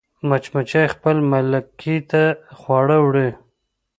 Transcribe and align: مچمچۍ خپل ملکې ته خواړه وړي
مچمچۍ 0.29 0.85
خپل 0.93 1.15
ملکې 1.31 1.95
ته 2.11 2.23
خواړه 2.59 2.97
وړي 3.05 3.29